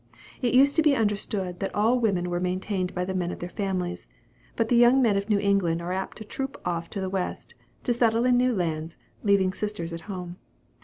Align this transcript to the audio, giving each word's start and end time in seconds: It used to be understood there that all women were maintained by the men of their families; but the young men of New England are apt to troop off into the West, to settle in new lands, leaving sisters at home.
It 0.41 0.55
used 0.55 0.75
to 0.77 0.81
be 0.81 0.95
understood 0.95 1.45
there 1.59 1.67
that 1.69 1.75
all 1.75 1.99
women 1.99 2.31
were 2.31 2.39
maintained 2.39 2.95
by 2.95 3.05
the 3.05 3.13
men 3.13 3.31
of 3.31 3.37
their 3.37 3.47
families; 3.51 4.07
but 4.55 4.67
the 4.67 4.75
young 4.75 4.99
men 4.99 5.15
of 5.15 5.29
New 5.29 5.37
England 5.37 5.79
are 5.79 5.91
apt 5.93 6.17
to 6.17 6.23
troop 6.25 6.59
off 6.65 6.85
into 6.85 7.01
the 7.01 7.07
West, 7.11 7.53
to 7.83 7.93
settle 7.93 8.25
in 8.25 8.35
new 8.35 8.51
lands, 8.51 8.97
leaving 9.23 9.53
sisters 9.53 9.93
at 9.93 10.01
home. 10.09 10.37